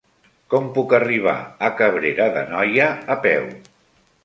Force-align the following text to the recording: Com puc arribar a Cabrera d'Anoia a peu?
Com 0.53 0.63
puc 0.77 0.95
arribar 0.99 1.35
a 1.69 1.69
Cabrera 1.83 2.27
d'Anoia 2.39 2.91
a 3.17 3.21
peu? 3.29 3.49